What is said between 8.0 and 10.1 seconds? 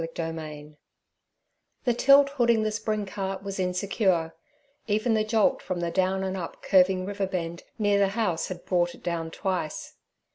house had brought it down twice.